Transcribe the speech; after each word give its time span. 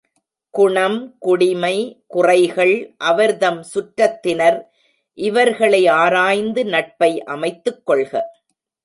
குணம், 0.53 1.15
குடிமை, 1.19 2.03
குறைகள், 2.07 2.93
அவர்தம் 2.97 3.63
சுற்றத்தினர் 3.73 4.57
இவர்களை 5.17 5.87
ஆராய்ந்து 5.87 6.65
நட்பை 6.65 7.23
அமைத்துக்கொள்க. 7.27 8.13